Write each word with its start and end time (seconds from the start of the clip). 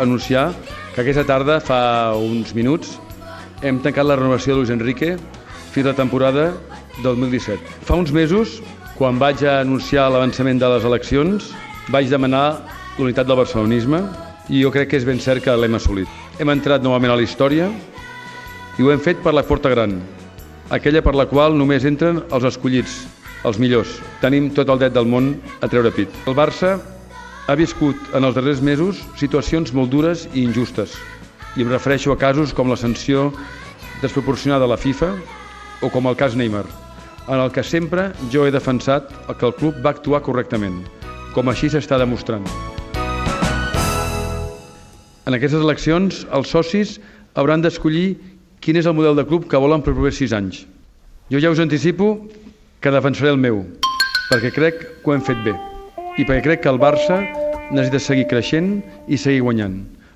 anunciar 0.00 0.54
que 0.94 1.00
aquesta 1.02 1.24
tarda, 1.24 1.58
fa 1.60 2.14
uns 2.16 2.54
minuts, 2.54 2.96
hem 3.62 3.78
tancat 3.84 4.06
la 4.06 4.16
renovació 4.16 4.54
de 4.54 4.60
Luis 4.60 4.70
Enrique 4.72 5.16
fins 5.72 5.86
a 5.86 5.90
la 5.90 5.96
temporada 5.96 6.52
2017. 7.02 7.60
Fa 7.84 7.98
uns 8.00 8.12
mesos, 8.12 8.60
quan 8.96 9.18
vaig 9.20 9.44
anunciar 9.44 10.08
l'avançament 10.10 10.60
de 10.60 10.70
les 10.72 10.86
eleccions, 10.88 11.50
vaig 11.92 12.08
demanar 12.08 12.62
l'unitat 12.98 13.28
del 13.28 13.36
barcelonisme 13.36 14.02
i 14.48 14.62
jo 14.62 14.72
crec 14.72 14.90
que 14.90 15.00
és 15.00 15.04
ben 15.04 15.20
cert 15.20 15.44
que 15.44 15.56
l'hem 15.56 15.76
assolit. 15.76 16.08
Hem 16.40 16.52
entrat 16.54 16.84
novament 16.84 17.12
a 17.12 17.20
la 17.20 17.26
història 17.26 17.68
i 18.78 18.82
ho 18.82 18.92
hem 18.92 19.00
fet 19.00 19.20
per 19.24 19.34
la 19.36 19.44
Forta 19.44 19.72
Gran, 19.72 19.98
aquella 20.70 21.04
per 21.04 21.14
la 21.14 21.28
qual 21.28 21.56
només 21.56 21.84
entren 21.84 22.22
els 22.30 22.44
escollits, 22.48 23.02
els 23.44 23.60
millors. 23.60 23.98
Tenim 24.24 24.50
tot 24.56 24.72
el 24.72 24.80
dret 24.80 24.96
del 24.96 25.08
món 25.08 25.34
a 25.60 25.68
treure 25.68 25.92
pit. 25.92 26.12
El 26.26 26.36
Barça 26.36 26.78
ha 27.46 27.54
viscut 27.54 27.96
en 28.14 28.26
els 28.26 28.34
darrers 28.34 28.60
mesos 28.60 28.98
situacions 29.18 29.70
molt 29.74 29.92
dures 29.92 30.26
i 30.34 30.42
injustes. 30.42 30.96
I 31.56 31.62
em 31.62 31.70
refereixo 31.70 32.12
a 32.12 32.18
casos 32.18 32.52
com 32.52 32.68
la 32.70 32.78
sanció 32.78 33.30
desproporcionada 34.02 34.64
de 34.64 34.70
la 34.72 34.78
FIFA 34.80 35.12
o 35.86 35.90
com 35.94 36.08
el 36.10 36.18
cas 36.18 36.34
Neymar, 36.34 36.64
en 37.28 37.38
el 37.38 37.52
que 37.54 37.62
sempre 37.62 38.10
jo 38.32 38.46
he 38.46 38.54
defensat 38.54 39.12
que 39.38 39.46
el 39.46 39.54
club 39.54 39.78
va 39.84 39.94
actuar 39.94 40.22
correctament, 40.26 40.82
com 41.34 41.48
així 41.48 41.70
s'està 41.70 42.00
demostrant. 42.02 42.46
En 45.26 45.34
aquestes 45.34 45.62
eleccions, 45.62 46.24
els 46.34 46.50
socis 46.50 46.98
hauran 47.34 47.62
d'escollir 47.62 48.16
quin 48.62 48.78
és 48.78 48.86
el 48.86 48.94
model 48.98 49.18
de 49.18 49.26
club 49.26 49.46
que 49.50 49.60
volen 49.62 49.82
per 49.86 49.94
propers 49.94 50.18
sis 50.18 50.34
anys. 50.34 50.64
Jo 51.30 51.38
ja 51.42 51.50
us 51.50 51.62
anticipo 51.62 52.26
que 52.82 52.94
defensaré 52.94 53.30
el 53.34 53.40
meu, 53.42 53.64
perquè 54.30 54.54
crec 54.54 54.82
que 54.82 55.10
ho 55.10 55.14
hem 55.14 55.26
fet 55.26 55.42
bé 55.46 55.54
i 56.16 56.24
perquè 56.24 56.42
crec 56.44 56.64
que 56.64 56.72
el 56.72 56.80
Barça 56.80 57.20
necessita 57.70 58.00
seguir 58.00 58.26
creixent 58.30 58.78
i 59.08 59.18
seguir 59.20 59.42
guanyant. 59.44 59.96